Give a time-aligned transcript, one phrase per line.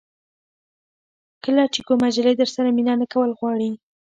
[1.43, 3.69] کله چې کومه جلۍ درسره مینه نه کول غواړي.